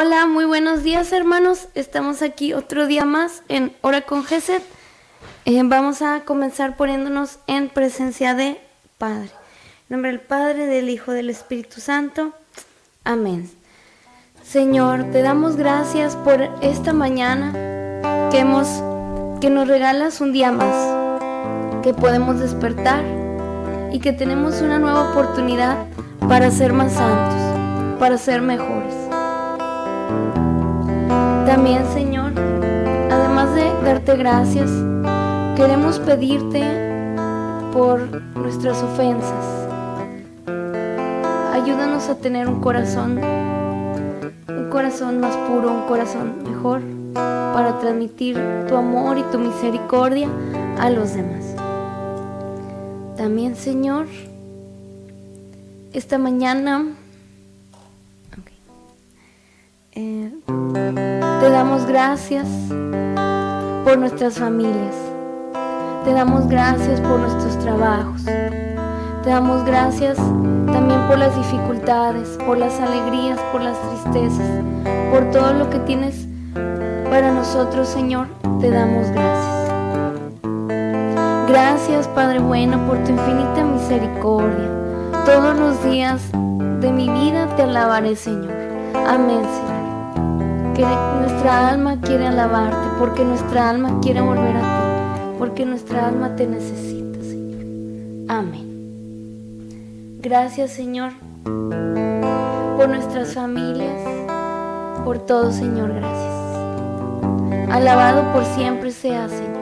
Hola, 0.00 0.26
muy 0.26 0.44
buenos 0.44 0.84
días 0.84 1.12
hermanos. 1.12 1.66
Estamos 1.74 2.22
aquí 2.22 2.52
otro 2.52 2.86
día 2.86 3.04
más 3.04 3.42
en 3.48 3.74
Hora 3.80 4.02
con 4.02 4.22
Gesed. 4.22 4.62
Eh, 5.44 5.60
vamos 5.64 6.02
a 6.02 6.20
comenzar 6.20 6.76
poniéndonos 6.76 7.40
en 7.48 7.68
presencia 7.68 8.32
de 8.32 8.60
Padre. 8.96 9.30
En 9.90 9.96
nombre 9.96 10.12
del 10.12 10.20
Padre, 10.20 10.66
del 10.66 10.88
Hijo, 10.88 11.10
del 11.10 11.30
Espíritu 11.30 11.80
Santo. 11.80 12.32
Amén. 13.02 13.50
Señor, 14.44 15.10
te 15.10 15.22
damos 15.22 15.56
gracias 15.56 16.14
por 16.14 16.42
esta 16.60 16.92
mañana 16.92 17.50
que 18.30 18.38
hemos 18.38 18.68
que 19.40 19.50
nos 19.50 19.66
regalas 19.66 20.20
un 20.20 20.32
día 20.32 20.52
más, 20.52 21.22
que 21.82 21.92
podemos 21.92 22.38
despertar 22.38 23.02
y 23.90 23.98
que 23.98 24.12
tenemos 24.12 24.60
una 24.60 24.78
nueva 24.78 25.10
oportunidad 25.10 25.76
para 26.28 26.52
ser 26.52 26.72
más 26.72 26.92
santos, 26.92 27.98
para 27.98 28.16
ser 28.16 28.42
mejores. 28.42 28.97
También, 31.48 31.82
Señor, 31.94 32.32
además 33.10 33.54
de 33.54 33.72
darte 33.82 34.18
gracias, 34.18 34.70
queremos 35.56 35.98
pedirte 35.98 36.60
por 37.72 38.02
nuestras 38.36 38.82
ofensas. 38.82 39.46
Ayúdanos 41.54 42.06
a 42.10 42.16
tener 42.16 42.48
un 42.48 42.60
corazón, 42.60 43.18
un 44.46 44.68
corazón 44.68 45.20
más 45.20 45.34
puro, 45.48 45.72
un 45.72 45.88
corazón 45.88 46.34
mejor, 46.44 46.82
para 47.14 47.78
transmitir 47.78 48.38
tu 48.68 48.76
amor 48.76 49.16
y 49.16 49.22
tu 49.32 49.38
misericordia 49.38 50.28
a 50.78 50.90
los 50.90 51.14
demás. 51.14 51.56
También, 53.16 53.56
Señor, 53.56 54.06
esta 55.94 56.18
mañana 56.18 56.88
eh, 59.92 60.30
te 61.48 61.54
damos 61.54 61.86
gracias 61.86 62.46
por 63.82 63.96
nuestras 63.96 64.38
familias. 64.38 64.94
Te 66.04 66.12
damos 66.12 66.46
gracias 66.46 67.00
por 67.00 67.20
nuestros 67.20 67.58
trabajos. 67.60 68.22
Te 68.26 69.30
damos 69.30 69.64
gracias 69.64 70.18
también 70.18 71.00
por 71.08 71.16
las 71.16 71.34
dificultades, 71.34 72.38
por 72.44 72.58
las 72.58 72.78
alegrías, 72.78 73.40
por 73.50 73.62
las 73.62 73.78
tristezas, 73.80 74.62
por 75.10 75.30
todo 75.30 75.54
lo 75.54 75.70
que 75.70 75.78
tienes 75.78 76.26
para 77.08 77.32
nosotros, 77.32 77.88
Señor. 77.88 78.26
Te 78.60 78.70
damos 78.70 79.10
gracias. 79.10 79.72
Gracias, 81.48 82.08
Padre 82.08 82.40
bueno, 82.40 82.78
por 82.86 83.02
tu 83.04 83.12
infinita 83.12 83.64
misericordia. 83.64 84.68
Todos 85.24 85.58
los 85.58 85.82
días 85.82 86.30
de 86.30 86.92
mi 86.92 87.08
vida 87.08 87.48
te 87.56 87.62
alabaré, 87.62 88.16
Señor. 88.16 88.52
Amén, 89.06 89.40
Señor 89.44 89.77
nuestra 90.82 91.68
alma 91.68 92.00
quiere 92.00 92.26
alabarte, 92.26 92.88
porque 92.98 93.24
nuestra 93.24 93.70
alma 93.70 93.98
quiere 94.00 94.20
volver 94.20 94.56
a 94.56 94.60
ti, 94.60 95.36
porque 95.38 95.64
nuestra 95.64 96.06
alma 96.06 96.36
te 96.36 96.46
necesita, 96.46 97.20
Señor. 97.20 97.62
Amén. 98.28 100.18
Gracias, 100.20 100.72
Señor, 100.72 101.12
por 101.44 102.88
nuestras 102.88 103.34
familias, 103.34 104.02
por 105.04 105.18
todo, 105.18 105.50
Señor, 105.52 105.94
gracias. 105.94 106.38
Alabado 107.70 108.32
por 108.32 108.44
siempre 108.44 108.90
sea, 108.90 109.28
Señor. 109.28 109.57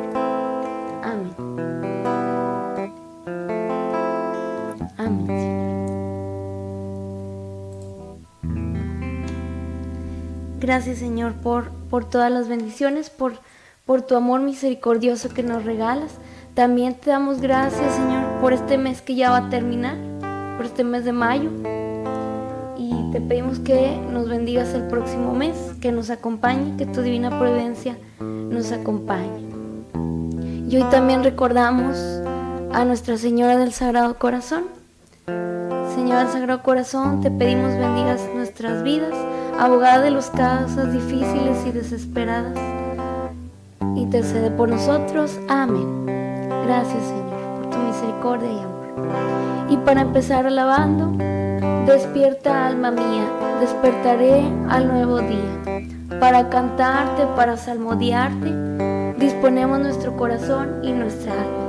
Gracias 10.66 10.98
Señor 10.98 11.34
por, 11.34 11.70
por 11.90 12.04
todas 12.04 12.28
las 12.28 12.48
bendiciones, 12.48 13.08
por, 13.08 13.34
por 13.84 14.02
tu 14.02 14.16
amor 14.16 14.40
misericordioso 14.40 15.28
que 15.28 15.44
nos 15.44 15.64
regalas. 15.64 16.10
También 16.54 16.94
te 16.94 17.10
damos 17.10 17.40
gracias 17.40 17.94
Señor 17.94 18.40
por 18.40 18.52
este 18.52 18.76
mes 18.76 19.00
que 19.00 19.14
ya 19.14 19.30
va 19.30 19.36
a 19.36 19.48
terminar, 19.48 19.94
por 20.56 20.66
este 20.66 20.82
mes 20.82 21.04
de 21.04 21.12
mayo. 21.12 21.50
Y 22.76 23.12
te 23.12 23.20
pedimos 23.20 23.60
que 23.60 23.96
nos 24.10 24.28
bendigas 24.28 24.74
el 24.74 24.88
próximo 24.88 25.32
mes, 25.34 25.56
que 25.80 25.92
nos 25.92 26.10
acompañe, 26.10 26.76
que 26.76 26.86
tu 26.86 27.00
divina 27.00 27.38
providencia 27.38 27.96
nos 28.18 28.72
acompañe. 28.72 29.46
Y 30.68 30.78
hoy 30.78 30.84
también 30.90 31.22
recordamos 31.22 31.96
a 32.72 32.84
Nuestra 32.84 33.16
Señora 33.18 33.56
del 33.56 33.72
Sagrado 33.72 34.18
Corazón. 34.18 34.64
Señora 35.94 36.24
del 36.24 36.32
Sagrado 36.32 36.64
Corazón, 36.64 37.20
te 37.20 37.30
pedimos 37.30 37.70
bendigas 37.78 38.20
nuestras 38.34 38.82
vidas 38.82 39.14
abogada 39.58 40.02
de 40.02 40.10
los 40.10 40.30
casos 40.30 40.92
difíciles 40.92 41.66
y 41.66 41.72
desesperadas, 41.72 42.58
intercede 43.94 44.50
por 44.50 44.68
nosotros. 44.68 45.38
Amén. 45.48 46.06
Gracias 46.66 47.02
Señor 47.04 47.62
por 47.62 47.70
tu 47.70 47.78
misericordia 47.78 48.50
y 48.50 48.58
amor. 48.58 48.76
Y 49.70 49.76
para 49.78 50.02
empezar 50.02 50.46
alabando, 50.46 51.12
despierta 51.86 52.66
alma 52.66 52.90
mía, 52.90 53.24
despertaré 53.60 54.44
al 54.68 54.88
nuevo 54.88 55.20
día. 55.20 56.20
Para 56.20 56.48
cantarte, 56.48 57.26
para 57.36 57.56
salmodiarte, 57.56 59.14
disponemos 59.18 59.80
nuestro 59.80 60.16
corazón 60.16 60.80
y 60.82 60.92
nuestra 60.92 61.32
alma. 61.32 61.65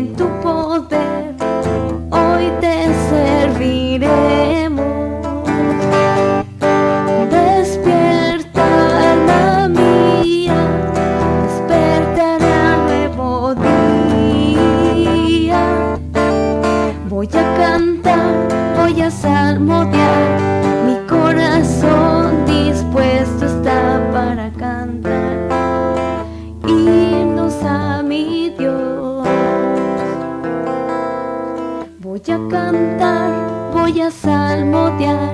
En 0.00 0.16
tu 0.16 0.26
poder. 0.40 1.34
Hoy 2.10 2.44
te 2.62 2.74
serviremos. 3.10 4.80
Despierta 7.38 8.64
alma 9.12 9.68
mía, 9.68 10.60
despertará 11.44 12.62
nuevo 12.86 13.54
día. 14.48 14.82
Voy 17.10 17.28
a 17.42 17.44
cantar, 17.62 18.34
voy 18.78 18.96
a 19.02 19.10
salmodiar, 19.10 20.39
voy 33.92 34.02
a 34.02 35.29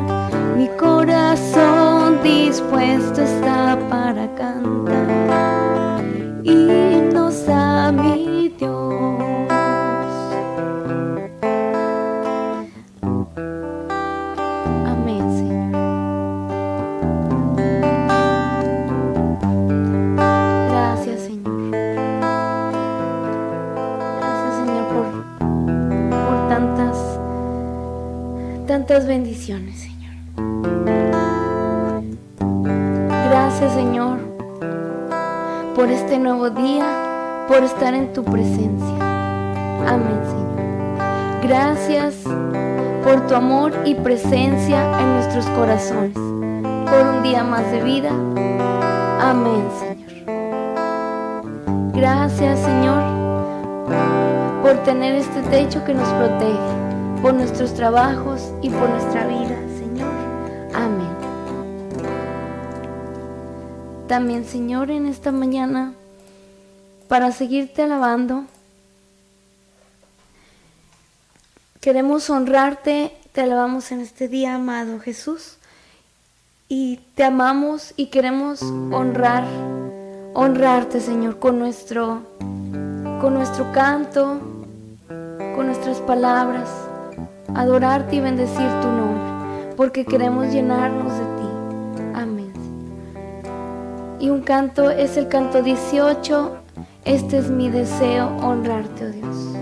Gracias, 33.29 33.75
Señor, 33.75 34.19
por 35.77 35.89
este 35.89 36.19
nuevo 36.19 36.51
día, 36.51 36.85
por 37.47 37.63
estar 37.63 37.95
en 37.95 38.13
tu 38.13 38.25
presencia. 38.25 38.97
Amén, 39.87 40.21
Señor. 40.25 40.47
Gracias 41.45 42.15
por 43.05 43.29
tu 43.29 43.37
amor 43.37 43.73
y 43.85 43.95
presencia 43.95 44.83
en 45.01 45.13
nuestros 45.15 45.47
corazones, 45.51 46.15
por 46.15 47.07
un 47.07 47.23
día 47.23 47.45
más 47.45 47.71
de 47.71 47.85
vida. 47.85 48.11
Amén, 49.21 49.63
Señor. 49.79 50.11
Gracias, 51.95 52.59
Señor, 52.59 53.01
por 54.61 54.83
tener 54.83 55.15
este 55.15 55.41
techo 55.43 55.85
que 55.85 55.95
nos 55.95 56.09
protege, 56.09 56.86
por 57.27 57.35
nuestros 57.35 57.75
trabajos 57.75 58.53
y 58.63 58.71
por 58.71 58.89
nuestra 58.89 59.27
vida, 59.27 59.59
Señor. 59.81 60.13
Amén. 60.73 61.11
También, 64.07 64.45
Señor, 64.45 64.93
en 64.93 65.07
esta 65.07 65.33
mañana, 65.33 65.95
para 67.09 67.33
seguirte 67.33 67.83
alabando, 67.83 68.45
queremos 71.81 72.31
honrarte, 72.31 73.17
te 73.33 73.41
alabamos 73.41 73.91
en 73.91 74.03
este 74.03 74.29
día, 74.29 74.55
amado 74.55 75.01
Jesús, 75.01 75.57
y 76.69 77.01
te 77.17 77.25
amamos 77.25 77.93
y 77.97 78.07
queremos 78.07 78.63
honrar, 78.63 79.43
honrarte, 80.33 81.01
Señor, 81.01 81.41
con 81.41 81.59
nuestro, 81.59 82.23
con 83.21 83.35
nuestro 83.35 83.73
canto, 83.73 84.39
con 85.57 85.67
nuestras 85.67 85.99
palabras, 86.03 86.86
adorarte 87.55 88.17
y 88.17 88.21
bendecir 88.21 88.69
tu 88.83 88.89
nombre, 88.89 89.75
porque 89.77 90.05
queremos 90.05 90.53
llenarnos 90.53 91.13
de 91.13 91.25
ti. 91.25 91.49
Amén. 92.15 92.53
Y 94.19 94.31
un 94.31 94.43
canto 94.43 94.91
es 94.91 95.17
el 95.17 95.29
canto 95.29 95.63
18. 95.63 96.57
Este 97.05 97.39
es 97.39 97.51
mi 97.51 97.71
deseo, 97.71 98.29
honrarte, 98.39 99.07
oh 99.07 99.11
Dios. 99.11 99.57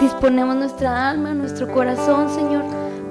Disponemos 0.00 0.56
nuestra 0.56 1.10
alma, 1.10 1.34
nuestro 1.34 1.72
corazón, 1.72 2.28
Señor, 2.30 2.64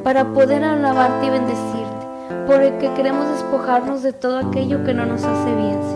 para 0.03 0.33
poder 0.33 0.63
alabarte 0.63 1.25
y 1.25 1.29
bendecirte, 1.29 2.05
porque 2.47 2.91
queremos 2.95 3.27
despojarnos 3.29 4.03
de 4.03 4.13
todo 4.13 4.37
aquello 4.37 4.83
que 4.83 4.93
no 4.93 5.05
nos 5.05 5.23
hace 5.23 5.55
bien, 5.55 5.79
Señor. 5.81 5.94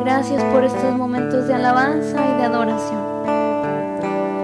Gracias 0.00 0.42
por 0.44 0.64
estos 0.64 0.94
momentos 0.96 1.46
de 1.46 1.52
alabanza 1.52 2.16
y 2.16 2.38
de 2.38 2.44
adoración. 2.44 3.00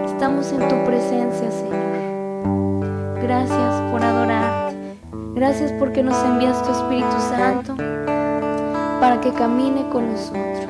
Estamos 0.04 0.52
en 0.52 0.68
tu 0.68 0.84
presencia, 0.84 1.50
Señor. 1.50 3.22
Gracias 3.22 3.90
por 3.90 4.04
adorarte. 4.04 4.76
Gracias 5.34 5.72
porque 5.78 6.02
nos 6.02 6.22
envías 6.24 6.62
tu 6.62 6.72
Espíritu 6.72 7.18
Santo 7.30 7.74
para 9.00 9.18
que 9.22 9.32
camine 9.32 9.88
con 9.88 10.12
nosotros. 10.12 10.68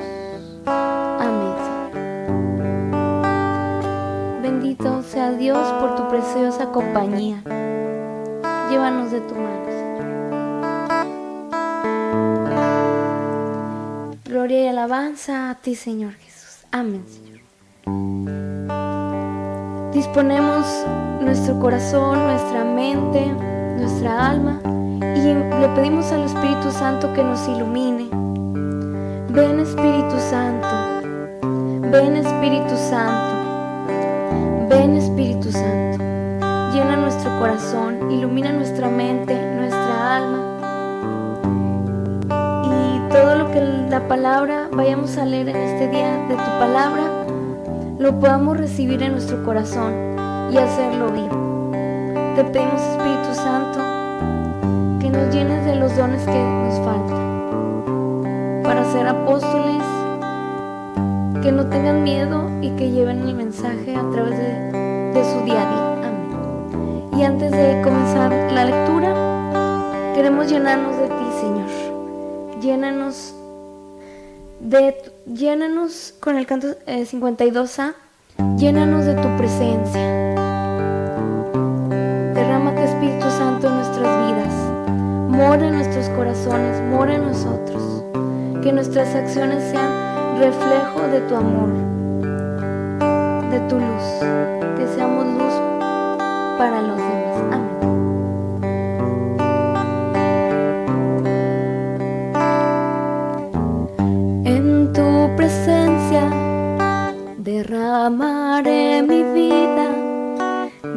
Amén. 0.65 1.55
Bendito 4.41 5.03
sea 5.03 5.31
Dios 5.31 5.67
por 5.81 5.97
tu 5.97 6.07
preciosa 6.07 6.71
compañía. 6.71 7.43
Llévanos 8.69 9.11
de 9.11 9.19
tu 9.19 9.35
mano, 9.35 9.66
Gloria 14.37 14.65
y 14.65 14.67
alabanza 14.67 15.49
a 15.49 15.55
ti, 15.55 15.73
Señor 15.73 16.13
Jesús. 16.13 16.67
Amén, 16.71 17.03
Señor. 17.07 17.39
Disponemos 19.91 20.63
nuestro 21.21 21.59
corazón, 21.59 22.23
nuestra 22.23 22.63
mente, 22.63 23.25
nuestra 23.79 24.29
alma 24.29 24.61
y 24.63 25.33
le 25.59 25.67
pedimos 25.73 26.11
al 26.11 26.25
Espíritu 26.25 26.69
Santo 26.69 27.11
que 27.15 27.23
nos 27.23 27.47
ilumine. 27.47 28.09
Ven 29.31 29.59
Espíritu 29.59 30.19
Santo, 30.19 30.67
ven 31.89 32.17
Espíritu 32.17 32.77
Santo, 32.77 34.69
ven 34.69 34.97
Espíritu 34.97 35.51
Santo. 35.51 35.97
Llena 36.75 36.95
nuestro 36.95 37.39
corazón, 37.39 38.11
ilumina 38.11 38.53
nuestra 38.53 38.87
mente, 38.87 39.33
nuestra 39.55 40.17
alma. 40.17 40.46
La 43.97 44.07
palabra 44.07 44.69
vayamos 44.71 45.17
a 45.17 45.25
leer 45.25 45.49
en 45.49 45.55
este 45.55 45.87
día 45.87 46.17
de 46.27 46.35
tu 46.35 46.51
palabra, 46.59 47.25
lo 47.97 48.19
podamos 48.19 48.55
recibir 48.55 49.01
en 49.01 49.13
nuestro 49.13 49.43
corazón 49.43 49.91
y 50.51 50.57
hacerlo 50.57 51.11
vivo. 51.11 51.71
Te 52.35 52.43
pedimos 52.43 52.79
Espíritu 52.79 53.33
Santo 53.33 53.79
que 54.99 55.09
nos 55.09 55.33
llenes 55.33 55.65
de 55.65 55.77
los 55.77 55.97
dones 55.97 56.21
que 56.25 56.31
nos 56.31 56.75
faltan 56.85 58.61
para 58.63 58.85
ser 58.91 59.07
apóstoles, 59.07 59.81
que 61.41 61.51
no 61.51 61.65
tengan 61.65 62.03
miedo 62.03 62.51
y 62.61 62.69
que 62.75 62.91
lleven 62.91 63.27
el 63.27 63.33
mensaje 63.33 63.95
a 63.95 64.11
través 64.11 64.37
de, 64.37 65.23
su 65.23 65.43
día 65.43 65.63
a 65.63 65.71
día. 65.71 66.07
Amén. 66.07 67.19
Y 67.19 67.23
antes 67.23 67.51
de 67.51 67.81
comenzar 67.83 68.31
la 68.53 68.63
lectura, 68.63 70.13
queremos 70.13 70.47
llenarnos 70.47 70.95
de 70.97 71.07
ti, 71.07 71.25
Señor. 71.41 72.61
Llénanos 72.61 73.36
de 74.59 74.95
llénanos 75.25 76.13
con 76.19 76.37
el 76.37 76.45
canto 76.45 76.67
52A, 76.85 77.93
llénanos 78.57 79.05
de 79.05 79.15
tu 79.15 79.37
presencia. 79.37 80.01
Derrámate 82.33 82.83
Espíritu 82.85 83.29
Santo 83.29 83.67
en 83.67 83.75
nuestras 83.75 84.27
vidas. 84.27 84.53
Mora 85.29 85.67
en 85.67 85.73
nuestros 85.73 86.09
corazones, 86.09 86.81
mora 86.89 87.15
en 87.15 87.27
nosotros. 87.27 88.03
Que 88.63 88.71
nuestras 88.71 89.13
acciones 89.15 89.63
sean 89.71 90.39
reflejo 90.39 91.07
de 91.11 91.21
tu 91.21 91.35
amor, 91.35 91.69
de 93.51 93.59
tu 93.69 93.75
luz. 93.75 94.03
Que 94.77 94.87
seamos 94.95 95.25
luz 95.25 95.53
para 96.57 96.81
los 96.81 96.97
demás. 96.97 97.53
Amén. 97.53 98.06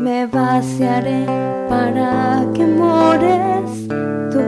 Me 0.00 0.26
vaciaré 0.26 1.24
para 1.68 2.46
que 2.54 2.66
mores 2.66 3.88
tú. 4.32 4.44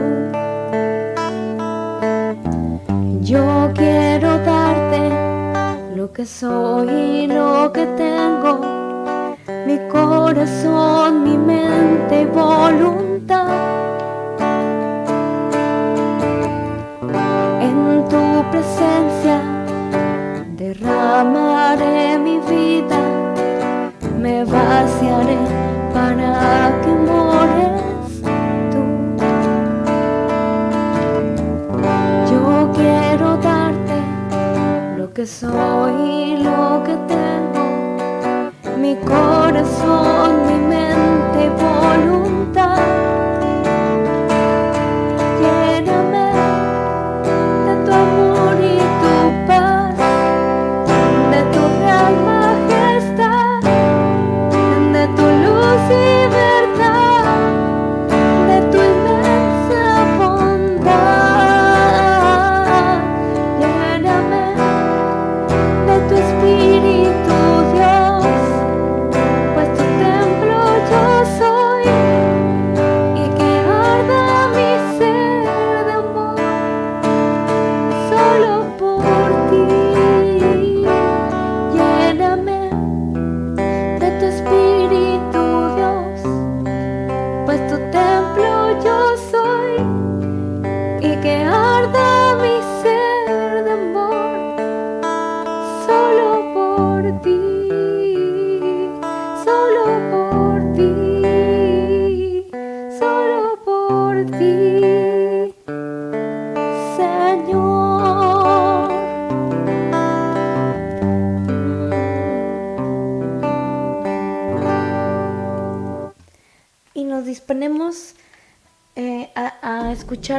Yo 3.21 3.71
quiero 3.75 4.39
darte 4.39 5.09
lo 5.95 6.11
que 6.11 6.25
soy 6.25 6.89
y 6.89 7.27
lo 7.27 7.71
que 7.71 7.85
tengo, 7.85 8.61
mi 9.67 9.77
corazón, 9.89 11.23
mi 11.23 11.37
mente 11.37 12.21
y 12.21 12.25
voluntad. 12.25 13.12
Que 35.23 35.27
soy 35.27 36.43
lo 36.43 36.83
que 36.83 36.97
tengo, 37.07 38.51
mi 38.77 38.93
corazón, 38.97 40.47
mi 40.47 40.59
mente 40.67 41.45
y 41.45 41.49
voluntad. 41.63 42.82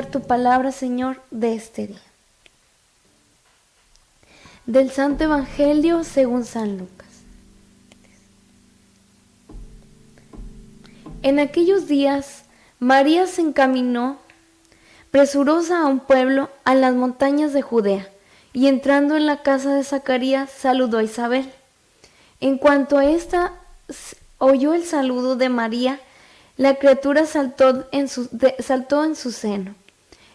Tu 0.02 0.22
palabra, 0.22 0.72
Señor, 0.72 1.22
de 1.30 1.54
este 1.54 1.86
día. 1.86 2.02
Del 4.66 4.90
Santo 4.90 5.24
Evangelio 5.24 6.02
según 6.02 6.44
San 6.44 6.78
Lucas. 6.78 7.06
En 11.22 11.38
aquellos 11.38 11.86
días, 11.86 12.42
María 12.80 13.26
se 13.26 13.42
encaminó 13.42 14.18
presurosa 15.12 15.80
a 15.80 15.86
un 15.86 16.00
pueblo 16.00 16.50
a 16.64 16.74
las 16.74 16.94
montañas 16.94 17.52
de 17.52 17.62
Judea, 17.62 18.08
y 18.52 18.66
entrando 18.66 19.16
en 19.16 19.26
la 19.26 19.42
casa 19.42 19.74
de 19.74 19.84
Zacarías 19.84 20.50
saludó 20.50 20.98
a 20.98 21.04
Isabel. 21.04 21.50
En 22.40 22.58
cuanto 22.58 23.00
ésta 23.00 23.52
oyó 24.38 24.74
el 24.74 24.84
saludo 24.84 25.36
de 25.36 25.48
María, 25.48 26.00
la 26.56 26.74
criatura 26.76 27.26
saltó 27.26 27.86
en 27.92 28.08
su, 28.08 28.28
saltó 28.58 29.04
en 29.04 29.14
su 29.14 29.30
seno. 29.30 29.74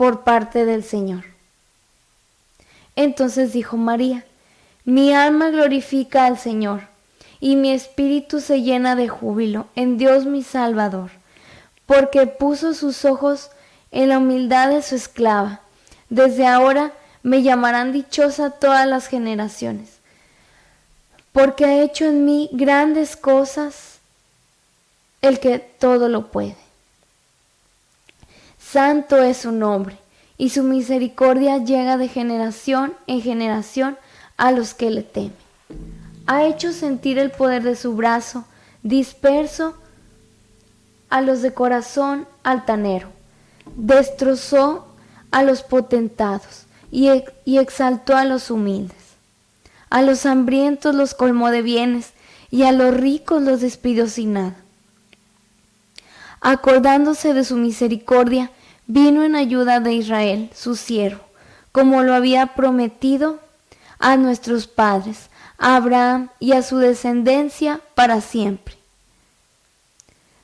por 0.00 0.22
parte 0.22 0.64
del 0.64 0.82
Señor. 0.82 1.24
Entonces 2.96 3.52
dijo 3.52 3.76
María, 3.76 4.24
mi 4.86 5.12
alma 5.12 5.50
glorifica 5.50 6.24
al 6.24 6.38
Señor, 6.38 6.84
y 7.38 7.54
mi 7.56 7.70
espíritu 7.70 8.40
se 8.40 8.62
llena 8.62 8.96
de 8.96 9.08
júbilo 9.08 9.66
en 9.76 9.98
Dios 9.98 10.24
mi 10.24 10.42
Salvador, 10.42 11.10
porque 11.84 12.26
puso 12.26 12.72
sus 12.72 13.04
ojos 13.04 13.50
en 13.90 14.08
la 14.08 14.16
humildad 14.16 14.70
de 14.70 14.80
su 14.80 14.94
esclava. 14.94 15.60
Desde 16.08 16.46
ahora 16.46 16.94
me 17.22 17.42
llamarán 17.42 17.92
dichosa 17.92 18.52
todas 18.52 18.86
las 18.86 19.06
generaciones, 19.06 19.98
porque 21.32 21.66
ha 21.66 21.82
hecho 21.82 22.06
en 22.06 22.24
mí 22.24 22.48
grandes 22.52 23.16
cosas 23.16 23.98
el 25.20 25.40
que 25.40 25.58
todo 25.58 26.08
lo 26.08 26.30
puede. 26.30 26.69
Santo 28.72 29.20
es 29.20 29.38
su 29.38 29.50
nombre, 29.50 29.98
y 30.38 30.50
su 30.50 30.62
misericordia 30.62 31.58
llega 31.58 31.96
de 31.96 32.06
generación 32.06 32.94
en 33.08 33.20
generación 33.20 33.98
a 34.36 34.52
los 34.52 34.74
que 34.74 34.90
le 34.90 35.02
temen. 35.02 35.34
Ha 36.28 36.44
hecho 36.44 36.72
sentir 36.72 37.18
el 37.18 37.32
poder 37.32 37.64
de 37.64 37.74
su 37.74 37.96
brazo, 37.96 38.44
disperso 38.84 39.74
a 41.08 41.20
los 41.20 41.42
de 41.42 41.52
corazón 41.52 42.28
altanero. 42.44 43.08
Destrozó 43.74 44.86
a 45.32 45.42
los 45.42 45.64
potentados 45.64 46.66
y, 46.92 47.08
exaltó 47.58 48.16
a 48.16 48.24
los 48.24 48.52
humildes. 48.52 48.96
A 49.90 50.02
los 50.02 50.26
hambrientos 50.26 50.94
los 50.94 51.14
colmó 51.14 51.50
de 51.50 51.62
bienes 51.62 52.12
y 52.52 52.62
a 52.62 52.70
los 52.70 52.94
ricos 52.94 53.42
los 53.42 53.60
despidió 53.62 54.06
sin 54.06 54.34
nada. 54.34 54.56
Acordándose 56.40 57.34
de 57.34 57.44
su 57.44 57.56
misericordia, 57.56 58.52
vino 58.92 59.22
en 59.22 59.36
ayuda 59.36 59.78
de 59.78 59.92
Israel, 59.92 60.50
su 60.52 60.74
siervo, 60.74 61.22
como 61.70 62.02
lo 62.02 62.12
había 62.12 62.54
prometido 62.54 63.38
a 64.00 64.16
nuestros 64.16 64.66
padres, 64.66 65.30
a 65.58 65.76
Abraham 65.76 66.30
y 66.40 66.52
a 66.52 66.62
su 66.62 66.78
descendencia 66.78 67.80
para 67.94 68.20
siempre. 68.20 68.76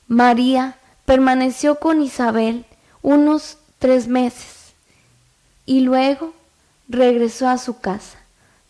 María 0.06 0.76
permaneció 1.04 1.80
con 1.80 2.00
Isabel 2.00 2.64
unos 3.02 3.58
tres 3.80 4.06
meses 4.06 4.74
y 5.64 5.80
luego 5.80 6.32
regresó 6.88 7.48
a 7.48 7.58
su 7.58 7.80
casa. 7.80 8.18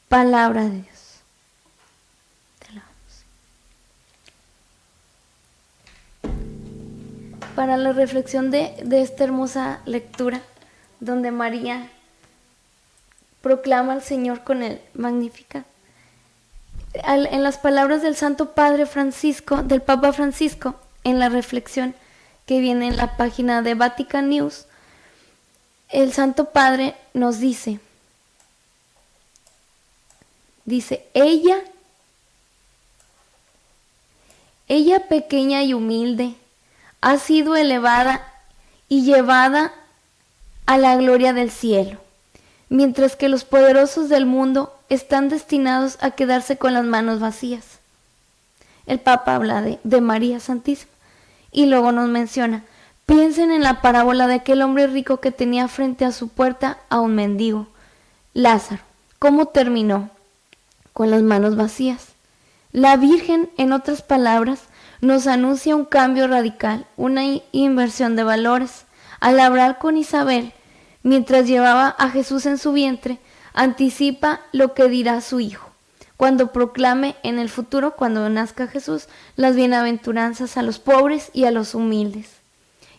Palabra 0.08 0.64
de 0.64 0.70
Dios. 0.70 0.95
Para 7.56 7.78
la 7.78 7.92
reflexión 7.92 8.50
de, 8.50 8.76
esta 8.92 9.24
hermosa 9.24 9.80
lectura, 9.86 10.42
donde 11.00 11.30
María 11.30 11.90
proclama 13.40 13.94
al 13.94 14.02
Señor 14.02 14.44
con 14.44 14.62
el 14.62 14.80
Magnífica. 14.92 15.64
en 16.92 17.42
las 17.42 17.58
palabras 17.58 18.02
del 18.02 18.14
Santo 18.14 18.52
Padre 18.52 18.84
Francisco, 18.86 19.62
del 19.62 19.80
Papa 19.80 20.12
Francisco, 20.12 20.76
en 21.02 21.18
la 21.18 21.30
reflexión 21.30 21.94
que 22.44 22.60
viene 22.60 22.88
en 22.88 22.96
la 22.96 23.16
página 23.16 23.62
de 23.62 23.74
Vatican 23.74 24.28
News, 24.28 24.66
el 25.88 26.12
Santo 26.12 26.50
Padre 26.50 26.94
nos 27.14 27.38
dice, 27.38 27.80
dice, 30.64 31.06
ella, 31.14 31.58
ella 34.68 35.08
pequeña 35.08 35.62
y 35.62 35.72
humilde, 35.72 36.34
ha 37.00 37.18
sido 37.18 37.56
elevada 37.56 38.26
y 38.88 39.02
llevada 39.02 39.72
a 40.66 40.78
la 40.78 40.96
gloria 40.96 41.32
del 41.32 41.50
cielo, 41.50 41.98
mientras 42.68 43.16
que 43.16 43.28
los 43.28 43.44
poderosos 43.44 44.09
del 44.09 44.26
mundo 44.26 44.72
están 44.88 45.28
destinados 45.28 45.98
a 46.00 46.12
quedarse 46.12 46.56
con 46.59 46.74
las 46.74 46.85
manos 46.85 47.20
vacías. 47.20 47.78
El 48.87 49.00
Papa 49.00 49.35
habla 49.35 49.62
de, 49.62 50.00
María 50.00 50.40
Santísima 50.40 50.92
y 51.50 51.66
luego 51.66 51.92
nos 51.92 52.09
menciona, 52.09 52.64
piensen 53.04 53.50
en 53.50 53.62
la 53.62 53.80
parábola 53.82 54.26
de 54.26 54.35
aquel 54.35 54.62
hombre 54.62 54.87
rico 54.87 55.18
que 55.20 55.32
tenía 55.32 55.68
frente 55.68 56.04
a 56.04 56.12
su 56.12 56.28
puerta 56.28 56.78
a 56.88 57.00
un 57.00 57.14
mendigo, 57.14 57.66
Lázaro. 58.35 58.82
¿Cómo 59.18 59.46
terminó? 59.46 60.11
Con 60.92 61.11
las 61.11 61.22
manos 61.22 61.56
vacías. 61.56 62.09
La 62.72 62.96
Virgen, 62.96 63.50
en 63.56 63.72
otras 63.72 64.02
palabras, 64.02 64.61
nos 65.00 65.26
anuncia 65.26 65.76
un 65.76 65.85
cambio 65.85 66.26
radical, 66.26 66.87
una 66.96 67.22
inversión 67.52 68.16
de 68.16 68.24
valores. 68.24 68.85
Al 69.20 69.40
hablar 69.40 69.78
con 69.78 69.96
Isabel, 69.96 70.52
mientras 71.02 71.46
llevaba 71.46 71.88
a 71.98 72.11
Jesús 72.11 72.46
en 72.46 72.59
su 72.59 72.72
vientre, 72.72 73.18
anticipa 73.54 74.40
lo 74.52 74.74
que 74.74 74.88
dirá 74.88 75.20
su 75.20 75.40
hijo, 75.40 75.70
cuando 76.16 76.52
proclame 76.52 77.16
en 77.22 77.38
el 77.38 77.48
futuro, 77.48 77.96
cuando 77.96 78.28
nazca 78.28 78.66
Jesús, 78.66 79.09
las 79.37 79.56
bienaventuranzas 79.56 80.56
a 80.56 80.62
los 80.62 80.78
pobres 80.78 81.30
y 81.32 81.44
a 81.44 81.50
los 81.50 81.74
humildes, 81.74 82.28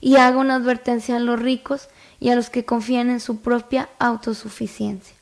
y 0.02 0.16
haga 0.16 0.38
una 0.38 0.56
advertencia 0.56 1.18
a 1.18 1.20
los 1.20 1.40
ricos 1.40 1.90
y 2.20 2.30
a 2.30 2.36
los 2.36 2.50
que 2.50 2.66
confían 2.66 3.10
en 3.10 3.20
su 3.20 3.42
propia 3.42 3.90
autosuficiencia. 4.00 5.16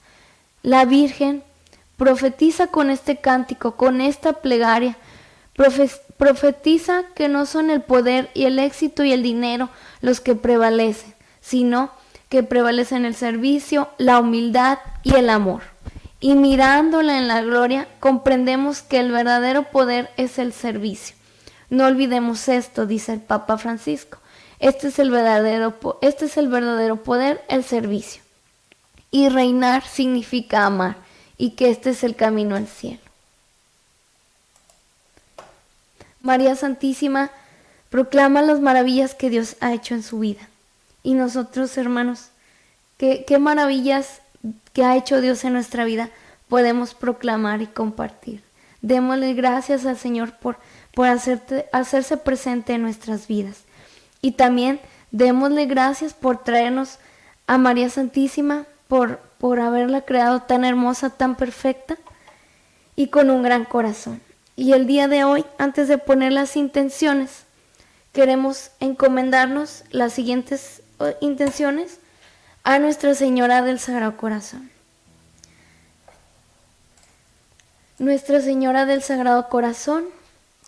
La 0.63 0.85
Virgen 0.85 1.43
profetiza 1.97 2.67
con 2.67 2.89
este 2.89 3.17
cántico, 3.17 3.75
con 3.75 4.01
esta 4.01 4.33
plegaria, 4.33 4.97
profetiza 5.55 7.03
que 7.15 7.29
no 7.29 7.45
son 7.45 7.69
el 7.69 7.81
poder 7.81 8.29
y 8.33 8.45
el 8.45 8.59
éxito 8.59 9.03
y 9.03 9.11
el 9.11 9.23
dinero 9.23 9.69
los 10.01 10.19
que 10.19 10.35
prevalecen, 10.35 11.13
sino 11.41 11.91
que 12.29 12.43
prevalecen 12.43 13.05
el 13.05 13.15
servicio, 13.15 13.89
la 13.97 14.19
humildad 14.19 14.79
y 15.03 15.15
el 15.15 15.29
amor. 15.29 15.61
Y 16.19 16.35
mirándola 16.35 17.17
en 17.17 17.27
la 17.27 17.41
gloria, 17.41 17.87
comprendemos 17.99 18.81
que 18.81 18.99
el 18.99 19.11
verdadero 19.11 19.63
poder 19.63 20.09
es 20.17 20.39
el 20.39 20.53
servicio. 20.53 21.15
No 21.69 21.85
olvidemos 21.85 22.47
esto, 22.47 22.85
dice 22.85 23.13
el 23.13 23.21
Papa 23.21 23.57
Francisco. 23.57 24.19
Este 24.59 24.87
es 24.87 24.99
el 24.99 25.11
verdadero, 25.11 25.77
este 26.01 26.25
es 26.25 26.37
el 26.37 26.47
verdadero 26.47 27.03
poder, 27.03 27.43
el 27.47 27.63
servicio. 27.63 28.21
Y 29.11 29.29
reinar 29.29 29.85
significa 29.85 30.65
amar, 30.65 30.97
y 31.37 31.51
que 31.51 31.69
este 31.69 31.91
es 31.91 32.03
el 32.03 32.15
camino 32.15 32.55
al 32.55 32.67
cielo. 32.67 33.04
María 36.25 36.55
Santísima 36.55 37.29
proclama 37.91 38.41
las 38.41 38.59
maravillas 38.59 39.13
que 39.13 39.29
Dios 39.29 39.57
ha 39.61 39.73
hecho 39.73 39.93
en 39.93 40.01
su 40.01 40.19
vida. 40.19 40.41
Y 41.03 41.13
nosotros, 41.13 41.77
hermanos, 41.77 42.29
qué, 42.97 43.23
maravillas 43.39 44.21
que 44.73 44.83
ha 44.83 44.97
hecho 44.97 45.21
Dios 45.21 45.43
en 45.43 45.53
nuestra 45.53 45.85
vida 45.85 46.09
podemos 46.49 46.95
proclamar 46.95 47.61
y 47.61 47.67
compartir. 47.67 48.41
Démosle 48.81 49.35
gracias 49.35 49.85
al 49.85 49.97
Señor 49.97 50.33
por, 50.33 50.57
por 50.95 51.07
hacerse 51.07 52.17
presente 52.17 52.73
en 52.73 52.81
nuestras 52.81 53.27
vidas. 53.27 53.57
Y 54.19 54.31
también 54.31 54.79
démosle 55.11 55.67
gracias 55.67 56.15
por 56.15 56.43
traernos 56.43 56.97
a 57.45 57.59
María 57.59 57.89
Santísima, 57.89 58.65
por, 58.87 59.19
por 59.37 59.59
haberla 59.59 60.01
creado 60.01 60.41
tan 60.41 60.65
hermosa, 60.65 61.11
tan 61.11 61.35
perfecta 61.35 61.97
y 62.95 63.09
con 63.09 63.29
un 63.29 63.43
gran 63.43 63.63
corazón. 63.63 64.21
Y 64.55 64.71
el 64.73 64.87
día 64.87 65.07
de 65.07 65.23
hoy, 65.25 65.45
antes 65.57 65.87
de 65.87 65.97
poner 65.97 66.31
las 66.31 66.55
intenciones, 66.55 67.43
queremos 68.13 68.71
encomendarnos 68.79 69.83
las 69.91 70.13
siguientes 70.13 70.81
eh, 70.99 71.17
intenciones 71.19 71.99
a 72.63 72.79
Nuestra 72.79 73.13
Señora 73.15 73.61
del 73.61 73.79
Sagrado 73.79 74.15
Corazón. 74.15 74.71
Nuestra 77.99 78.41
Señora 78.41 78.85
del 78.85 79.03
Sagrado 79.03 79.49
Corazón, 79.49 80.05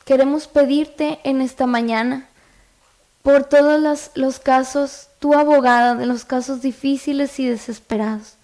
queremos 0.05 0.47
pedirte 0.47 1.19
en 1.23 1.41
esta 1.41 1.65
mañana 1.65 2.27
por 3.21 3.45
todos 3.45 3.81
los, 3.81 4.11
los, 4.15 4.39
casos, 4.39 5.07
tu 5.19 5.33
abogada 5.33 5.95
de 5.95 6.05
los 6.05 6.25
casos 6.25 6.61
difíciles 6.61 7.39
y 7.39 7.47
desesperados. 7.47 8.35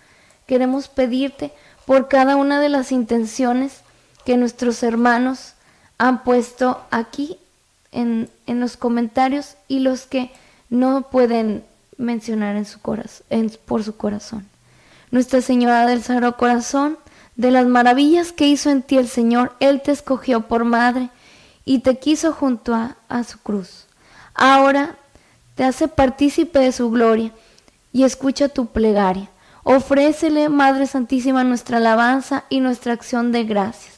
Queremos 0.48 0.88
pedirte 0.88 1.54
por 1.86 2.08
cada 2.08 2.38
una 2.38 2.62
de 2.62 2.70
las 2.70 2.92
intenciones 2.94 3.82
que 4.26 4.38
nuestros 4.38 4.84
hermanos 4.84 5.54
han 5.98 6.24
puesto 6.24 6.82
aquí 6.92 7.38
en, 7.92 8.30
los 8.48 8.78
comentarios 8.78 9.56
y 9.68 9.80
los 9.80 10.06
que 10.06 10.32
no 10.70 11.04
pueden 11.10 11.64
mencionar 11.98 12.56
en 12.56 12.66
su 12.66 12.82
corazón, 12.82 13.26
por 13.66 13.84
su 13.84 13.96
corazón. 13.96 14.48
Nuestra 15.12 15.42
Señora 15.42 15.86
del 15.86 16.04
Sagrado 16.04 16.38
Corazón, 16.38 16.98
de 17.36 17.52
las 17.52 17.66
maravillas 17.66 18.32
que 18.32 18.48
hizo 18.48 18.70
en 18.70 18.82
ti 18.82 18.98
el 18.98 19.08
Señor, 19.08 19.56
Él 19.60 19.82
te 19.82 19.92
escogió 19.92 20.42
por 20.42 20.66
madre 20.66 21.10
y 21.66 21.80
te 21.80 21.98
quiso 21.98 22.34
junto 22.34 22.74
a, 22.74 22.98
a 23.10 23.24
su 23.24 23.38
cruz. 23.40 23.86
Ahora 24.34 24.96
te 25.56 25.64
hace 25.64 25.88
partícipe 25.88 26.60
de 26.60 26.72
su 26.72 26.90
gloria 26.90 27.32
y 27.92 28.04
escucha 28.04 28.50
tu 28.50 28.66
plegaria. 28.66 29.30
Ofrécele, 29.64 30.50
Madre 30.50 30.88
Santísima, 30.88 31.44
nuestra 31.44 31.78
alabanza 31.78 32.44
y 32.50 32.60
nuestra 32.60 32.94
acción 32.94 33.32
de 33.32 33.46
gracias. 33.46 33.93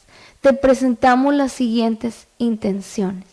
Te 0.46 0.52
presentamos 0.52 1.34
las 1.34 1.50
siguientes 1.50 2.28
intenciones. 2.38 3.24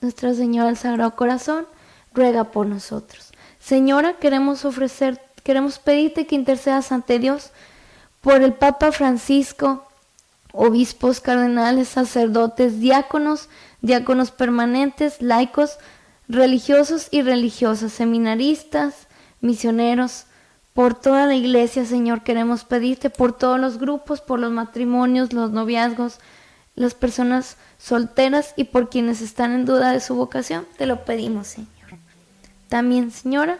Nuestra 0.00 0.34
Señora 0.34 0.66
del 0.66 0.76
Sagrado 0.76 1.14
Corazón 1.14 1.68
ruega 2.12 2.42
por 2.42 2.66
nosotros. 2.66 3.30
Señora, 3.60 4.14
queremos 4.14 4.64
ofrecer, 4.64 5.20
queremos 5.44 5.78
pedirte 5.78 6.26
que 6.26 6.34
intercedas 6.34 6.90
ante 6.90 7.20
Dios 7.20 7.52
por 8.20 8.42
el 8.42 8.54
Papa 8.54 8.90
Francisco, 8.90 9.86
obispos, 10.50 11.20
cardenales, 11.20 11.86
sacerdotes, 11.86 12.80
diáconos, 12.80 13.48
diáconos 13.82 14.32
permanentes, 14.32 15.22
laicos, 15.22 15.78
religiosos 16.28 17.06
y 17.12 17.22
religiosas, 17.22 17.92
seminaristas, 17.92 19.06
misioneros, 19.40 20.24
por 20.74 20.94
toda 20.94 21.26
la 21.26 21.34
iglesia, 21.34 21.84
Señor, 21.84 22.22
queremos 22.22 22.64
pedirte 22.64 23.10
por 23.10 23.36
todos 23.36 23.58
los 23.58 23.78
grupos, 23.78 24.20
por 24.20 24.38
los 24.38 24.52
matrimonios, 24.52 25.32
los 25.32 25.50
noviazgos, 25.50 26.20
las 26.74 26.94
personas 26.94 27.56
solteras 27.78 28.54
y 28.56 28.64
por 28.64 28.88
quienes 28.88 29.20
están 29.20 29.52
en 29.52 29.64
duda 29.64 29.92
de 29.92 30.00
su 30.00 30.14
vocación, 30.14 30.66
te 30.76 30.86
lo 30.86 31.04
pedimos, 31.04 31.48
Señor. 31.48 31.70
También, 32.68 33.10
Señora, 33.10 33.58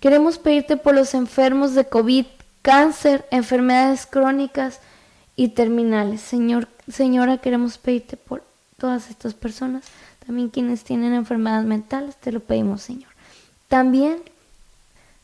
queremos 0.00 0.38
pedirte 0.38 0.76
por 0.76 0.94
los 0.94 1.14
enfermos 1.14 1.74
de 1.74 1.86
COVID, 1.86 2.26
cáncer, 2.60 3.26
enfermedades 3.30 4.06
crónicas 4.06 4.80
y 5.34 5.48
terminales. 5.48 6.20
Señor, 6.20 6.68
Señora, 6.90 7.38
queremos 7.38 7.78
pedirte 7.78 8.16
por 8.16 8.44
todas 8.78 9.10
estas 9.10 9.34
personas, 9.34 9.84
también 10.26 10.48
quienes 10.48 10.84
tienen 10.84 11.14
enfermedades 11.14 11.66
mentales, 11.66 12.16
te 12.16 12.32
lo 12.32 12.40
pedimos, 12.40 12.82
Señor. 12.82 13.10
También, 13.68 14.18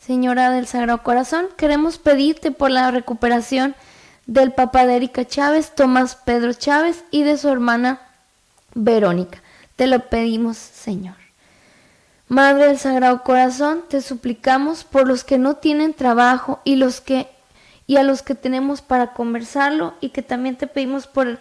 Señora 0.09 0.51
del 0.51 0.67
Sagrado 0.67 1.03
Corazón, 1.03 1.49
queremos 1.59 1.99
pedirte 1.99 2.51
por 2.51 2.71
la 2.71 2.91
recuperación 2.91 3.75
del 4.25 4.53
papá 4.53 4.87
de 4.87 4.97
Erika 4.97 5.27
Chávez, 5.27 5.75
Tomás 5.75 6.17
Pedro 6.17 6.55
Chávez 6.55 7.05
y 7.11 7.25
de 7.25 7.37
su 7.37 7.51
hermana 7.51 8.01
Verónica. 8.75 9.43
Te 9.77 9.87
lo 9.87 10.09
pedimos, 10.09 10.57
Señor. 10.57 11.17
Madre 12.27 12.69
del 12.69 12.79
Sagrado 12.79 13.23
Corazón, 13.23 13.85
te 13.87 14.01
suplicamos 14.01 14.85
por 14.85 15.07
los 15.07 15.25
que 15.25 15.37
no 15.37 15.57
tienen 15.57 15.93
trabajo 15.93 16.63
y 16.65 16.77
los 16.77 17.03
que 17.03 17.29
y 17.87 17.99
a 17.99 18.03
los 18.03 18.23
que 18.23 18.35
tenemos 18.35 18.81
para 18.81 19.13
conversarlo 19.13 19.93
y 20.01 20.09
que 20.09 20.23
también 20.23 20.57
te 20.57 20.67
pedimos 20.67 21.07
por 21.07 21.39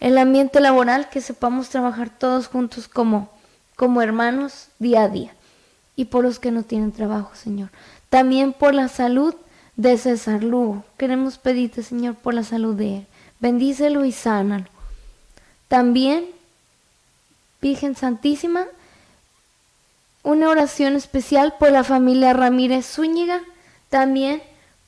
el 0.00 0.16
ambiente 0.16 0.60
laboral, 0.60 1.10
que 1.10 1.20
sepamos 1.20 1.68
trabajar 1.68 2.08
todos 2.08 2.48
juntos 2.48 2.88
como, 2.88 3.28
como 3.76 4.00
hermanos 4.00 4.68
día 4.78 5.02
a 5.02 5.08
día. 5.10 5.34
Y 5.98 6.06
por 6.06 6.24
los 6.24 6.38
que 6.38 6.50
no 6.50 6.62
tienen 6.62 6.92
trabajo, 6.92 7.30
Señor. 7.34 7.70
También 8.10 8.52
por 8.52 8.74
la 8.74 8.88
salud 8.88 9.34
de 9.76 9.98
César 9.98 10.42
Lugo. 10.42 10.84
Queremos 10.96 11.38
pedirte, 11.38 11.82
Señor, 11.82 12.14
por 12.14 12.34
la 12.34 12.44
salud 12.44 12.74
de 12.74 12.98
él. 12.98 13.06
Bendícelo 13.40 14.04
y 14.04 14.12
sánalo. 14.12 14.66
También, 15.68 16.26
Virgen 17.60 17.96
Santísima, 17.96 18.66
una 20.22 20.48
oración 20.48 20.96
especial 20.96 21.54
por 21.58 21.70
la 21.70 21.84
familia 21.84 22.32
Ramírez 22.32 22.86
Zúñiga. 22.86 23.42
También 23.90 24.42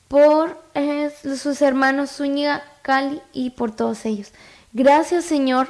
por 0.09 0.61
eh, 0.73 1.11
sus 1.21 1.61
hermanos 1.61 2.11
Zúñiga, 2.11 2.63
Cali 2.81 3.21
y 3.31 3.51
por 3.51 3.71
todos 3.71 4.05
ellos. 4.05 4.31
Gracias 4.73 5.25
Señor 5.25 5.67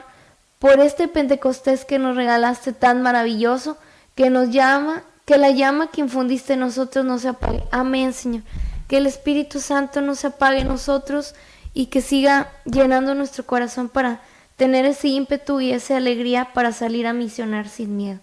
por 0.59 0.79
este 0.79 1.07
Pentecostés 1.07 1.85
que 1.85 1.99
nos 1.99 2.15
regalaste 2.15 2.73
tan 2.73 3.01
maravilloso, 3.01 3.77
que 4.15 4.29
nos 4.29 4.49
llama, 4.49 5.03
que 5.29 5.37
la 5.37 5.51
llama 5.51 5.91
que 5.91 6.01
infundiste 6.01 6.53
en 6.53 6.61
nosotros 6.61 7.05
no 7.05 7.19
se 7.19 7.27
apague. 7.27 7.61
Amén 7.69 8.13
Señor. 8.13 8.41
Que 8.87 8.97
el 8.97 9.05
Espíritu 9.05 9.59
Santo 9.59 10.01
no 10.01 10.15
se 10.15 10.25
apague 10.25 10.61
en 10.61 10.67
nosotros 10.67 11.35
y 11.75 11.85
que 11.85 12.01
siga 12.01 12.51
llenando 12.65 13.13
nuestro 13.13 13.45
corazón 13.45 13.89
para 13.89 14.21
tener 14.57 14.87
ese 14.87 15.09
ímpetu 15.09 15.61
y 15.61 15.71
esa 15.71 15.97
alegría 15.97 16.49
para 16.55 16.71
salir 16.71 17.05
a 17.05 17.13
misionar 17.13 17.69
sin 17.69 17.95
miedo. 17.95 18.19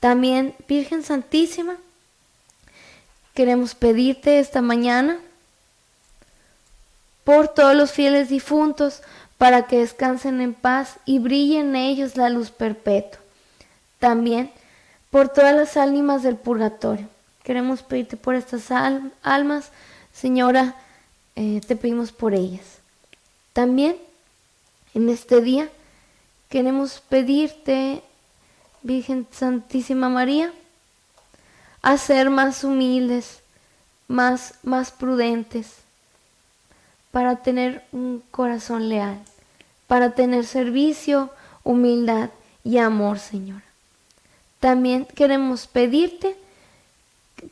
También, 0.00 0.54
Virgen 0.68 1.02
Santísima, 1.02 1.76
queremos 3.32 3.74
pedirte 3.74 4.38
esta 4.38 4.60
mañana 4.60 5.18
por 7.24 7.48
todos 7.48 7.74
los 7.74 7.90
fieles 7.90 8.28
difuntos, 8.28 9.00
para 9.38 9.62
que 9.66 9.78
descansen 9.78 10.42
en 10.42 10.52
paz 10.52 10.96
y 11.06 11.20
brille 11.20 11.60
en 11.60 11.74
ellos 11.74 12.16
la 12.16 12.28
luz 12.28 12.50
perpetua. 12.50 13.18
También 13.98 14.52
por 15.10 15.28
todas 15.28 15.54
las 15.54 15.76
ánimas 15.76 16.22
del 16.22 16.36
purgatorio. 16.36 17.08
Queremos 17.42 17.82
pedirte 17.82 18.16
por 18.16 18.34
estas 18.34 18.70
almas, 18.70 19.70
Señora, 20.12 20.74
eh, 21.36 21.60
te 21.66 21.76
pedimos 21.76 22.12
por 22.12 22.34
ellas. 22.34 22.78
También 23.52 23.96
en 24.94 25.08
este 25.08 25.40
día 25.40 25.68
queremos 26.48 27.00
pedirte, 27.08 28.02
Virgen 28.82 29.26
Santísima 29.30 30.08
María, 30.08 30.52
a 31.82 31.96
ser 31.96 32.30
más 32.30 32.64
humildes, 32.64 33.40
más, 34.08 34.54
más 34.62 34.90
prudentes, 34.90 35.76
para 37.10 37.36
tener 37.36 37.84
un 37.92 38.22
corazón 38.30 38.88
leal 38.88 39.20
para 39.90 40.10
tener 40.10 40.46
servicio, 40.46 41.30
humildad 41.64 42.30
y 42.62 42.78
amor, 42.78 43.18
Señor. 43.18 43.60
También 44.60 45.06
queremos 45.06 45.66
pedirte 45.66 46.36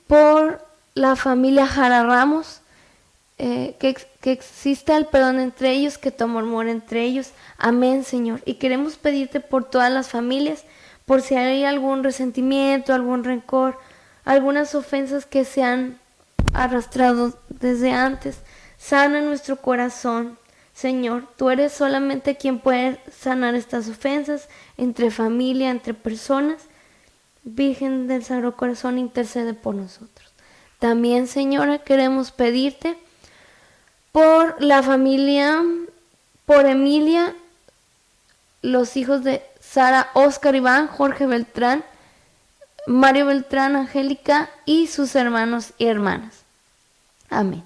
por 0.07 0.65
la 0.95 1.17
familia 1.17 1.67
Jara 1.67 2.05
Ramos, 2.05 2.61
eh, 3.39 3.77
que, 3.79 3.97
que, 4.21 4.33
exista 4.33 4.97
el 4.97 5.07
perdón 5.07 5.39
entre 5.39 5.71
ellos, 5.71 5.97
que 5.97 6.11
tu 6.11 6.25
amor 6.25 6.69
entre 6.69 7.03
ellos. 7.03 7.31
Amén, 7.57 8.05
Señor. 8.05 8.43
Y 8.45 8.55
queremos 8.55 8.97
pedirte 8.97 9.41
por 9.41 9.65
todas 9.65 9.93
las 9.93 10.09
familias, 10.09 10.65
por 11.07 11.23
si 11.23 11.37
hay 11.37 11.65
algún 11.65 12.05
resentimiento, 12.05 12.93
algún 12.93 13.25
rencor, 13.25 13.79
algunas 14.25 14.75
ofensas 14.75 15.25
que 15.25 15.45
se 15.45 15.63
han 15.63 15.99
arrastrado 16.53 17.39
desde 17.49 17.93
antes. 17.93 18.39
Sana 18.77 19.21
nuestro 19.21 19.57
corazón, 19.57 20.39
Señor, 20.75 21.27
tú 21.37 21.51
eres 21.51 21.73
solamente 21.73 22.37
quien 22.37 22.61
puede 22.61 23.01
sanar 23.11 23.55
estas 23.55 23.89
ofensas 23.89 24.49
entre 24.77 25.11
familia, 25.11 25.71
entre 25.71 25.95
personas. 25.95 26.69
Virgen 27.49 28.09
del 28.09 28.25
Sagrado 28.25 28.57
Corazón, 28.57 28.99
intercede 28.99 29.55
por 29.55 29.75
nosotros. 29.75 30.33
También, 30.79 31.27
Señora, 31.27 31.79
queremos 31.79 32.31
pedirte 32.31 32.97
por 34.13 34.63
la 34.63 34.83
familia, 34.83 35.63
por 36.47 36.67
Emilia, 36.67 37.35
los 38.63 38.97
hijos 38.97 39.25
de 39.25 39.43
Sara, 39.61 40.11
Oscar 40.15 40.55
Iván, 40.55 40.89
Jorge 40.89 41.27
Beltrán, 41.27 41.85
Mario 42.87 43.27
Beltrán, 43.27 43.77
Angélica 43.77 44.51
y 44.65 44.87
sus 44.87 45.15
hermanos 45.15 45.73
y 45.79 45.87
hermanas. 45.87 46.43
Amén. 47.29 47.63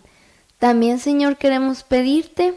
También, 0.59 0.99
Señor, 0.99 1.37
queremos 1.37 1.83
pedirte 1.83 2.55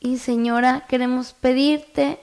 y 0.00 0.18
Señora, 0.18 0.84
queremos 0.88 1.32
pedirte 1.32 2.20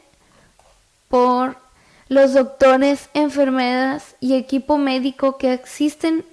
por 1.07 1.62
los 2.07 2.33
doctores, 2.33 3.09
enfermeras 3.13 4.15
y 4.19 4.35
equipo 4.35 4.77
médico 4.77 5.37
que 5.37 5.53
existen 5.53 6.25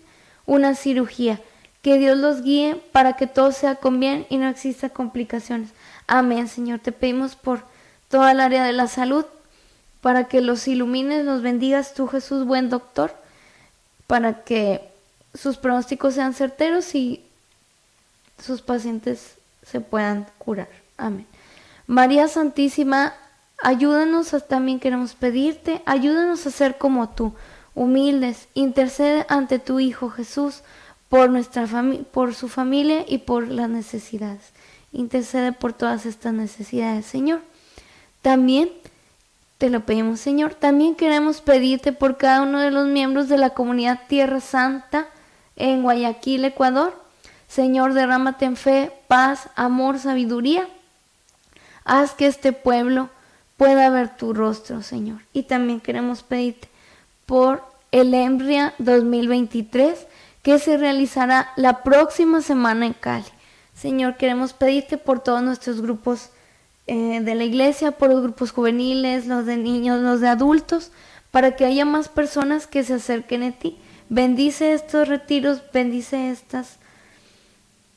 una 0.46 0.74
cirugía. 0.74 1.40
Que 1.82 1.96
Dios 1.98 2.18
los 2.18 2.42
guíe 2.42 2.76
para 2.92 3.14
que 3.14 3.26
todo 3.26 3.52
sea 3.52 3.76
con 3.76 4.00
bien 4.00 4.26
y 4.28 4.36
no 4.36 4.48
exista 4.48 4.90
complicaciones. 4.90 5.70
Amén, 6.06 6.48
Señor. 6.48 6.80
Te 6.80 6.92
pedimos 6.92 7.36
por 7.36 7.62
toda 8.08 8.32
el 8.32 8.40
área 8.40 8.64
de 8.64 8.72
la 8.72 8.88
salud, 8.88 9.24
para 10.00 10.24
que 10.24 10.40
los 10.40 10.66
ilumines, 10.66 11.24
los 11.24 11.42
bendigas 11.42 11.94
tú, 11.94 12.06
Jesús, 12.06 12.44
buen 12.44 12.68
doctor, 12.70 13.14
para 14.06 14.42
que 14.44 14.88
sus 15.34 15.56
pronósticos 15.56 16.14
sean 16.14 16.34
certeros 16.34 16.94
y 16.94 17.24
sus 18.42 18.62
pacientes 18.62 19.34
se 19.62 19.80
puedan 19.80 20.26
curar. 20.38 20.68
Amén. 20.96 21.26
María 21.86 22.28
Santísima, 22.28 23.14
ayúdanos, 23.62 24.34
también 24.48 24.80
queremos 24.80 25.14
pedirte, 25.14 25.82
ayúdanos 25.86 26.46
a 26.46 26.50
ser 26.50 26.78
como 26.78 27.10
tú, 27.10 27.34
humildes, 27.74 28.48
intercede 28.54 29.26
ante 29.28 29.58
tu 29.58 29.80
Hijo 29.80 30.10
Jesús 30.10 30.62
por, 31.08 31.30
nuestra 31.30 31.66
por 32.12 32.34
su 32.34 32.48
familia 32.48 33.04
y 33.06 33.18
por 33.18 33.48
las 33.48 33.68
necesidades. 33.68 34.52
intercede 34.92 35.52
por 35.52 35.72
todas 35.72 36.04
estas 36.06 36.32
necesidades, 36.32 37.06
Señor. 37.06 37.42
También 38.22 38.70
te 39.58 39.70
lo 39.70 39.80
pedimos, 39.80 40.20
Señor. 40.20 40.54
También 40.54 40.94
queremos 40.94 41.40
pedirte 41.42 41.92
por 41.92 42.16
cada 42.16 42.42
uno 42.42 42.60
de 42.60 42.70
los 42.70 42.86
miembros 42.86 43.28
de 43.28 43.38
la 43.38 43.50
comunidad 43.50 44.00
Tierra 44.08 44.40
Santa 44.40 45.06
en 45.56 45.82
Guayaquil, 45.82 46.44
Ecuador. 46.44 46.98
Señor, 47.46 47.92
derrámate 47.92 48.46
en 48.46 48.56
fe, 48.56 48.92
paz, 49.06 49.48
amor, 49.56 49.98
sabiduría. 49.98 50.66
Haz 51.84 52.14
que 52.14 52.26
este 52.26 52.52
pueblo 52.52 53.10
pueda 53.60 53.90
ver 53.90 54.16
tu 54.16 54.32
rostro, 54.32 54.82
Señor. 54.82 55.18
Y 55.34 55.42
también 55.42 55.80
queremos 55.80 56.22
pedirte 56.22 56.66
por 57.26 57.62
el 57.92 58.14
Embria 58.14 58.72
2023 58.78 60.06
que 60.42 60.58
se 60.58 60.78
realizará 60.78 61.50
la 61.56 61.82
próxima 61.82 62.40
semana 62.40 62.86
en 62.86 62.94
Cali. 62.94 63.26
Señor, 63.74 64.16
queremos 64.16 64.54
pedirte 64.54 64.96
por 64.96 65.20
todos 65.20 65.42
nuestros 65.42 65.82
grupos 65.82 66.30
eh, 66.86 67.20
de 67.20 67.34
la 67.34 67.44
iglesia, 67.44 67.90
por 67.92 68.08
los 68.08 68.22
grupos 68.22 68.50
juveniles, 68.50 69.26
los 69.26 69.44
de 69.44 69.58
niños, 69.58 70.00
los 70.00 70.22
de 70.22 70.28
adultos, 70.28 70.90
para 71.30 71.54
que 71.54 71.66
haya 71.66 71.84
más 71.84 72.08
personas 72.08 72.66
que 72.66 72.82
se 72.82 72.94
acerquen 72.94 73.42
a 73.42 73.52
ti. 73.52 73.76
Bendice 74.08 74.72
estos 74.72 75.06
retiros, 75.06 75.60
bendice 75.70 76.30
estas, 76.30 76.78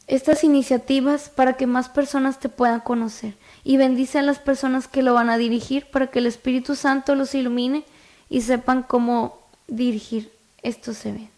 estas 0.07 0.43
iniciativas 0.43 1.29
para 1.29 1.53
que 1.53 1.67
más 1.67 1.87
personas 1.87 2.41
te 2.41 2.49
puedan 2.49 2.81
conocer. 2.81 3.35
Y 3.63 3.77
bendice 3.77 4.19
a 4.19 4.23
las 4.23 4.39
personas 4.39 4.87
que 4.87 5.03
lo 5.03 5.13
van 5.13 5.29
a 5.29 5.37
dirigir 5.37 5.85
para 5.89 6.07
que 6.07 6.19
el 6.19 6.25
Espíritu 6.25 6.75
Santo 6.75 7.15
los 7.15 7.33
ilumine 7.33 7.85
y 8.29 8.41
sepan 8.41 8.83
cómo 8.83 9.39
dirigir 9.67 10.31
estos 10.63 11.05
eventos. 11.05 11.31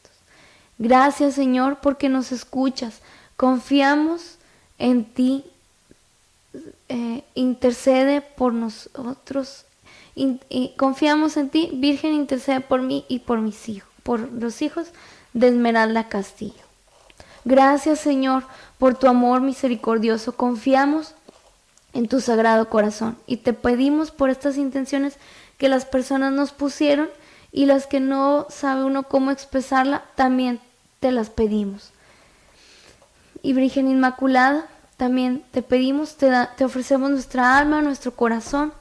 Gracias 0.78 1.36
Señor 1.36 1.80
porque 1.82 2.10
nos 2.10 2.32
escuchas. 2.32 3.02
Confiamos 3.38 4.38
en 4.78 5.06
ti. 5.06 5.46
Eh, 6.88 7.24
intercede 7.34 8.22
por 8.22 8.54
nosotros. 8.54 9.66
confiamos 10.78 11.38
en 11.38 11.50
ti. 11.50 11.70
Virgen, 11.74 12.14
intercede 12.14 12.62
por 12.62 12.82
mí 12.82 13.06
y 13.08 13.20
por 13.20 13.40
mis 13.42 13.70
hijos, 13.70 13.90
por 14.04 14.32
los 14.32 14.62
hijos 14.62 14.88
de 15.34 15.50
Esmeralda 15.50 16.08
Castillo. 16.08 16.64
Gracias 17.44 18.00
Señor 18.00 18.44
por 18.80 18.96
tu 18.96 19.08
amor 19.08 19.42
misericordioso. 19.42 20.36
Confiamos 20.36 21.14
en 21.96 22.10
tu 22.10 22.20
sagrado 22.20 22.70
corazón 22.70 23.18
y 23.26 23.38
te 23.38 23.54
pedimos 23.54 24.12
por 24.12 24.30
estas 24.30 24.58
intenciones 24.58 25.18
que 25.58 25.70
las 25.70 25.86
personas 25.86 26.34
nos 26.34 26.52
pusieron 26.52 27.10
y 27.54 27.66
las 27.66 27.88
que 27.88 28.02
no 28.02 28.48
sabe 28.50 28.84
uno 28.84 29.04
cómo 29.04 29.32
expresarla, 29.32 30.04
también 30.16 30.60
te 31.00 31.14
las 31.14 31.30
pedimos. 31.30 31.92
Y 33.42 33.54
Virgen 33.54 33.88
Inmaculada, 33.88 34.68
también 34.98 35.46
te 35.52 35.62
pedimos, 35.62 36.18
te, 36.18 36.30
te 36.58 36.66
ofrecemos 36.66 37.12
nuestra 37.12 37.58
alma, 37.58 37.82
nuestro 37.82 38.14
corazón, 38.14 38.74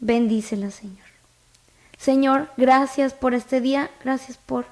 bendícela, 0.00 0.70
Señor. 0.70 1.04
Señor, 1.98 2.48
gracias 2.56 3.12
por 3.12 3.34
este 3.34 3.60
día, 3.60 3.90
gracias 4.02 4.38
por, 4.38 4.64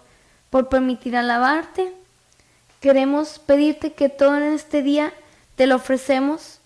por 0.48 0.70
permitir 0.70 1.16
alabarte. 1.16 1.92
Queremos 2.80 3.38
pedirte 3.40 3.92
que 3.92 4.08
todo 4.08 4.38
en 4.38 4.44
este 4.44 4.82
día 4.82 5.12
te 5.56 5.66
lo 5.66 5.76
ofrecemos 5.76 6.60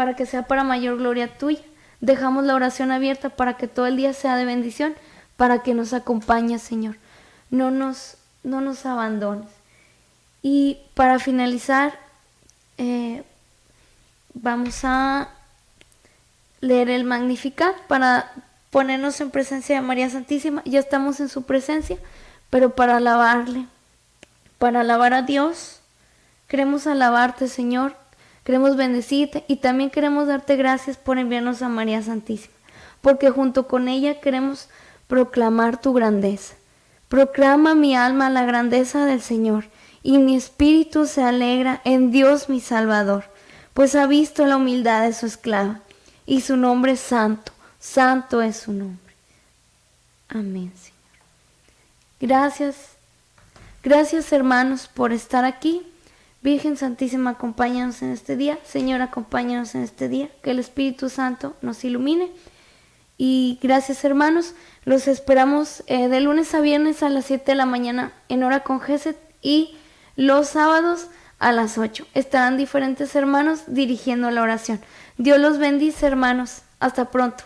para 0.00 0.16
que 0.16 0.24
sea 0.24 0.44
para 0.44 0.64
mayor 0.64 0.96
gloria 0.96 1.36
tuya. 1.36 1.60
Dejamos 2.00 2.44
la 2.44 2.54
oración 2.54 2.90
abierta 2.90 3.28
para 3.28 3.58
que 3.58 3.68
todo 3.68 3.86
el 3.86 3.98
día 3.98 4.14
sea 4.14 4.34
de 4.36 4.46
bendición 4.46 4.94
para 5.36 5.62
que 5.62 5.74
nos 5.74 5.92
acompañes, 5.92 6.62
Señor. 6.62 6.96
No 7.50 7.70
nos, 7.70 8.16
no 8.42 8.62
nos 8.62 8.86
abandones. 8.86 9.50
Y 10.40 10.78
para 10.94 11.18
finalizar, 11.18 11.98
eh, 12.78 13.24
vamos 14.32 14.80
a 14.84 15.28
leer 16.62 16.88
el 16.88 17.04
Magnificat 17.04 17.76
para 17.86 18.32
ponernos 18.70 19.20
en 19.20 19.30
presencia 19.30 19.74
de 19.76 19.82
María 19.82 20.08
Santísima. 20.08 20.62
Ya 20.64 20.80
estamos 20.80 21.20
en 21.20 21.28
su 21.28 21.42
presencia, 21.42 21.98
pero 22.48 22.74
para 22.74 22.96
alabarle, 22.96 23.66
para 24.56 24.80
alabar 24.80 25.12
a 25.12 25.20
Dios, 25.20 25.80
queremos 26.48 26.86
alabarte, 26.86 27.48
Señor, 27.48 27.99
queremos 28.44 28.76
bendecirte 28.76 29.44
y 29.48 29.56
también 29.56 29.90
queremos 29.90 30.26
darte 30.26 30.56
gracias 30.56 30.96
por 30.96 31.18
enviarnos 31.18 31.62
a 31.62 31.68
María 31.68 32.02
Santísima, 32.02 32.54
porque 33.00 33.30
junto 33.30 33.66
con 33.68 33.88
ella 33.88 34.20
queremos 34.20 34.68
proclamar 35.06 35.80
tu 35.80 35.92
grandeza. 35.92 36.54
Proclama 37.08 37.74
mi 37.74 37.96
alma 37.96 38.30
la 38.30 38.44
grandeza 38.44 39.04
del 39.04 39.20
Señor, 39.20 39.64
y 40.02 40.18
mi 40.18 40.36
espíritu 40.36 41.06
se 41.06 41.22
alegra 41.22 41.80
en 41.84 42.10
Dios 42.10 42.48
mi 42.48 42.60
Salvador, 42.60 43.24
pues 43.74 43.94
ha 43.94 44.06
visto 44.06 44.46
la 44.46 44.56
humildad 44.56 45.02
de 45.02 45.12
su 45.12 45.26
esclava, 45.26 45.80
y 46.26 46.40
su 46.40 46.56
nombre 46.56 46.92
es 46.92 47.00
santo, 47.00 47.52
santo 47.78 48.40
es 48.40 48.56
su 48.56 48.72
nombre. 48.72 49.14
Amén, 50.28 50.72
Señor. 50.80 51.00
Gracias, 52.20 52.76
gracias 53.82 54.32
hermanos 54.32 54.88
por 54.92 55.12
estar 55.12 55.44
aquí. 55.44 55.82
Virgen 56.42 56.76
Santísima, 56.76 57.30
acompáñanos 57.30 58.00
en 58.02 58.12
este 58.12 58.36
día. 58.36 58.58
Señor, 58.64 59.02
acompáñanos 59.02 59.74
en 59.74 59.82
este 59.82 60.08
día. 60.08 60.30
Que 60.42 60.52
el 60.52 60.58
Espíritu 60.58 61.10
Santo 61.10 61.54
nos 61.60 61.84
ilumine. 61.84 62.30
Y 63.18 63.58
gracias 63.62 64.02
hermanos. 64.04 64.54
Los 64.84 65.06
esperamos 65.06 65.84
eh, 65.86 66.08
de 66.08 66.20
lunes 66.20 66.54
a 66.54 66.60
viernes 66.60 67.02
a 67.02 67.10
las 67.10 67.26
7 67.26 67.44
de 67.52 67.54
la 67.54 67.66
mañana 67.66 68.12
en 68.30 68.42
hora 68.42 68.60
con 68.60 68.80
Geset 68.80 69.18
y 69.42 69.76
los 70.16 70.48
sábados 70.48 71.08
a 71.38 71.52
las 71.52 71.76
8. 71.76 72.06
Estarán 72.14 72.56
diferentes 72.56 73.14
hermanos 73.14 73.64
dirigiendo 73.66 74.30
la 74.30 74.40
oración. 74.40 74.80
Dios 75.18 75.38
los 75.38 75.58
bendice 75.58 76.06
hermanos. 76.06 76.62
Hasta 76.78 77.10
pronto. 77.10 77.44